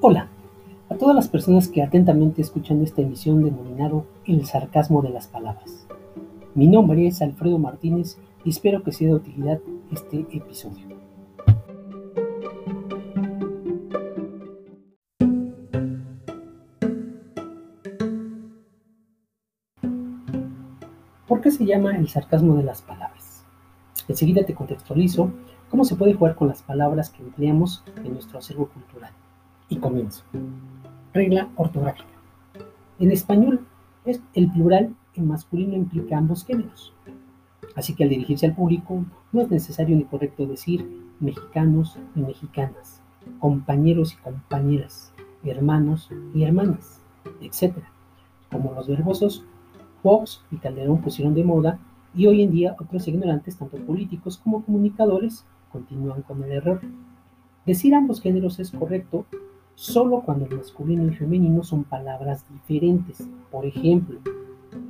[0.00, 0.28] Hola
[0.90, 5.88] a todas las personas que atentamente escuchan esta emisión denominado El sarcasmo de las palabras.
[6.54, 9.58] Mi nombre es Alfredo Martínez y espero que sea de utilidad
[9.90, 10.86] este episodio.
[21.26, 23.44] ¿Por qué se llama el sarcasmo de las palabras?
[24.06, 25.32] Enseguida te contextualizo
[25.68, 29.12] cómo se puede jugar con las palabras que empleamos en nuestro acervo cultural.
[29.68, 30.24] Y comienzo.
[31.12, 32.08] Regla ortográfica.
[32.98, 33.66] En español,
[34.04, 36.94] es el plural en masculino implica ambos géneros.
[37.74, 40.88] Así que al dirigirse al público, no es necesario ni correcto decir
[41.20, 43.02] mexicanos y mexicanas,
[43.40, 45.12] compañeros y compañeras,
[45.44, 47.00] hermanos y hermanas,
[47.40, 47.74] etc.
[48.50, 49.44] Como los verbosos
[50.02, 51.78] Fox y Calderón pusieron de moda
[52.14, 56.80] y hoy en día otros ignorantes, tanto políticos como comunicadores, continúan con el error.
[57.66, 59.26] Decir ambos géneros es correcto
[59.78, 63.24] solo cuando el masculino y femenino son palabras diferentes.
[63.48, 64.18] Por ejemplo,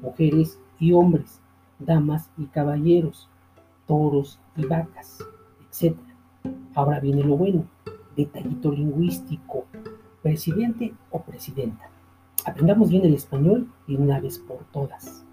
[0.00, 1.38] mujeres y hombres,
[1.78, 3.28] damas y caballeros,
[3.86, 5.18] toros y vacas,
[5.70, 5.98] etc.
[6.74, 7.66] Ahora viene lo bueno,
[8.16, 9.66] detallito lingüístico,
[10.22, 11.90] presidente o presidenta.
[12.46, 15.26] Aprendamos bien el español y una vez por todas.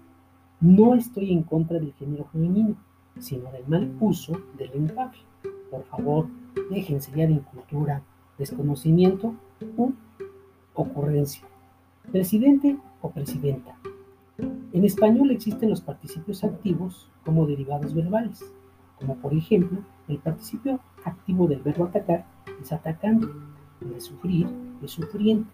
[0.60, 2.76] No estoy en contra del género femenino,
[3.18, 5.22] sino del mal uso del lenguaje.
[5.70, 6.26] Por favor,
[6.70, 8.02] déjense ya de incultura,
[8.38, 9.34] desconocimiento
[9.76, 9.92] u
[10.74, 11.44] ocurrencia.
[12.10, 13.76] Presidente o presidenta.
[14.38, 18.44] En español existen los participios activos como derivados verbales,
[18.98, 22.24] como por ejemplo el participio activo del verbo atacar
[22.62, 23.26] es atacante,
[23.80, 24.46] el de sufrir
[24.82, 25.50] es sufriente,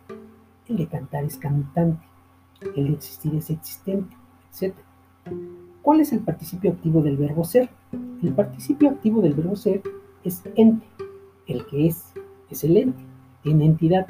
[0.68, 2.05] el de cantar es cantante,
[2.77, 4.16] el de existir es existente,
[4.52, 4.74] etc.
[5.82, 7.68] ¿Cuál es el participio activo del verbo ser?
[8.22, 9.82] El participio activo del verbo ser
[10.22, 10.86] es ente.
[11.46, 12.14] El que es,
[12.55, 13.05] es el ente,
[13.42, 14.06] tiene entidad.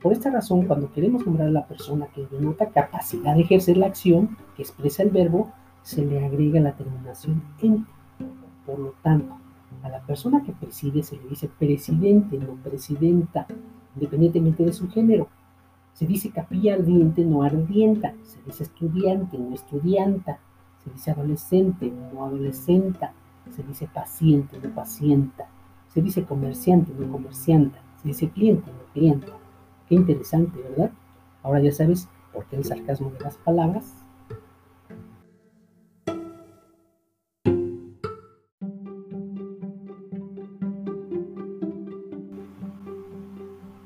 [0.00, 3.86] Por esta razón, cuando queremos nombrar a la persona que denota capacidad de ejercer la
[3.86, 5.52] acción que expresa el verbo,
[5.82, 7.90] se le agrega la terminación ente.
[8.64, 9.34] Por lo tanto,
[9.82, 13.46] a la persona que preside se le dice presidente, no presidenta,
[13.94, 15.28] independientemente de su género.
[15.92, 18.14] Se dice capilla ardiente, no ardienta.
[18.22, 20.38] Se dice estudiante, no estudianta.
[20.84, 23.12] Se dice adolescente, no adolescenta.
[23.50, 25.48] Se dice paciente, no pacienta.
[25.88, 27.80] Se dice comerciante, no comercianta.
[28.02, 29.32] Se dice cliente, no clienta.
[29.88, 30.92] Qué interesante, ¿verdad?
[31.42, 34.04] Ahora ya sabes por qué el sarcasmo de las palabras.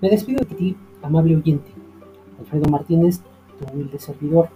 [0.00, 1.70] Me despido de ti, amable oyente.
[2.40, 3.20] Alfredo Martínez,
[3.58, 4.48] tu humilde servidor.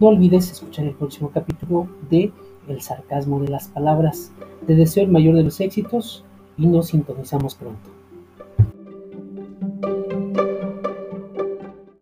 [0.00, 2.32] No olvides escuchar el próximo capítulo de
[2.66, 4.32] El sarcasmo de las palabras.
[4.66, 6.24] Te deseo el mayor de los éxitos
[6.58, 7.88] y nos sintonizamos pronto.